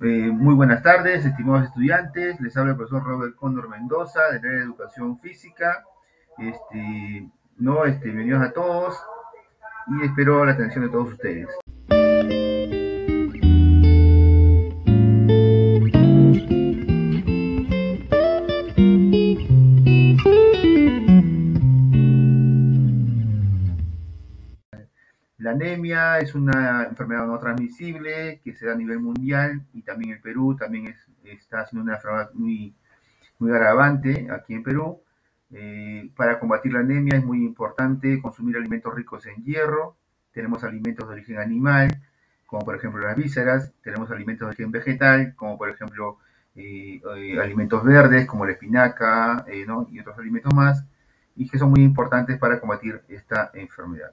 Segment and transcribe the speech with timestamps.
[0.00, 2.40] Eh, muy buenas tardes, estimados estudiantes.
[2.40, 5.84] Les habla el profesor Robert Cóndor Mendoza, del área de Educación Física.
[6.38, 8.96] Este, no, este, bienvenidos a todos
[9.88, 11.48] y espero la atención de todos ustedes.
[25.38, 30.16] La anemia es una enfermedad no transmisible que se da a nivel mundial y también
[30.16, 30.92] en Perú también
[31.22, 32.74] está siendo una enfermedad muy,
[33.38, 35.00] muy agravante aquí en Perú.
[35.52, 39.96] Eh, para combatir la anemia es muy importante consumir alimentos ricos en hierro.
[40.32, 42.02] Tenemos alimentos de origen animal,
[42.44, 43.72] como por ejemplo las vísceras.
[43.84, 46.18] Tenemos alimentos de origen vegetal, como por ejemplo
[46.56, 50.84] eh, eh, alimentos verdes, como la espinaca y otros alimentos más,
[51.36, 54.12] y que son muy importantes para combatir esta enfermedad.